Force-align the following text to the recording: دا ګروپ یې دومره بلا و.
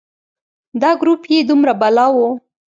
دا 0.81 0.91
ګروپ 1.01 1.21
یې 1.31 1.39
دومره 1.49 1.73
بلا 1.81 2.05
و. 2.13 2.17